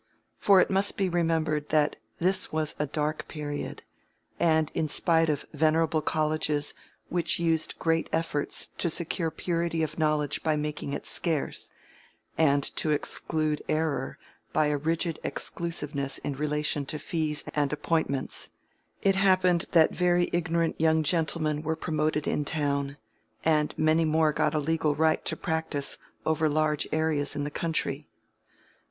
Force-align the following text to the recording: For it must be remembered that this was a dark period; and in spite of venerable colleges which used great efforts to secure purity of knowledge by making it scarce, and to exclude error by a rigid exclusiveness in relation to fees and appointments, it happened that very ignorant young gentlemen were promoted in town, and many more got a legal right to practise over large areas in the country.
For 0.39 0.59
it 0.59 0.71
must 0.71 0.97
be 0.97 1.09
remembered 1.09 1.69
that 1.69 1.95
this 2.17 2.51
was 2.51 2.73
a 2.79 2.87
dark 2.87 3.27
period; 3.27 3.83
and 4.39 4.71
in 4.73 4.89
spite 4.89 5.29
of 5.29 5.45
venerable 5.53 6.01
colleges 6.01 6.73
which 7.09 7.37
used 7.37 7.77
great 7.77 8.09
efforts 8.11 8.65
to 8.79 8.89
secure 8.89 9.29
purity 9.29 9.83
of 9.83 9.99
knowledge 9.99 10.41
by 10.41 10.55
making 10.55 10.91
it 10.91 11.05
scarce, 11.05 11.69
and 12.35 12.63
to 12.77 12.89
exclude 12.89 13.61
error 13.69 14.17
by 14.51 14.69
a 14.69 14.77
rigid 14.77 15.19
exclusiveness 15.23 16.17
in 16.17 16.33
relation 16.33 16.83
to 16.87 16.97
fees 16.97 17.43
and 17.53 17.71
appointments, 17.71 18.49
it 19.03 19.13
happened 19.13 19.65
that 19.73 19.91
very 19.93 20.31
ignorant 20.33 20.81
young 20.81 21.03
gentlemen 21.03 21.61
were 21.61 21.75
promoted 21.75 22.27
in 22.27 22.43
town, 22.43 22.97
and 23.45 23.77
many 23.77 24.05
more 24.05 24.33
got 24.33 24.55
a 24.55 24.59
legal 24.59 24.95
right 24.95 25.23
to 25.25 25.37
practise 25.37 25.99
over 26.25 26.49
large 26.49 26.87
areas 26.91 27.35
in 27.35 27.43
the 27.43 27.51
country. 27.51 28.07